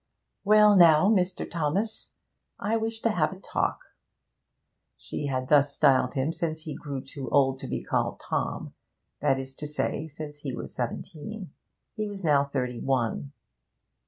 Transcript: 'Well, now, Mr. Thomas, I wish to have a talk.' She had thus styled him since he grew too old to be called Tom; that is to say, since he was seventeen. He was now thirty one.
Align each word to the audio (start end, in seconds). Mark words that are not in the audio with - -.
'Well, 0.43 0.75
now, 0.75 1.09
Mr. 1.09 1.47
Thomas, 1.47 2.13
I 2.59 2.75
wish 2.75 3.01
to 3.01 3.11
have 3.11 3.31
a 3.33 3.39
talk.' 3.39 3.83
She 4.97 5.27
had 5.27 5.47
thus 5.47 5.75
styled 5.75 6.15
him 6.15 6.33
since 6.33 6.63
he 6.63 6.73
grew 6.73 7.01
too 7.03 7.29
old 7.29 7.59
to 7.59 7.67
be 7.67 7.83
called 7.83 8.19
Tom; 8.19 8.73
that 9.19 9.37
is 9.37 9.53
to 9.57 9.67
say, 9.67 10.07
since 10.07 10.39
he 10.39 10.53
was 10.55 10.73
seventeen. 10.73 11.51
He 11.93 12.07
was 12.07 12.23
now 12.23 12.43
thirty 12.45 12.79
one. 12.79 13.31